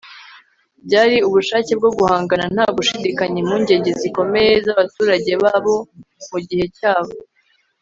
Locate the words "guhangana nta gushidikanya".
1.97-3.37